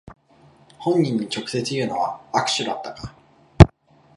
[0.79, 3.13] 本人に直接言うのは悪手だったか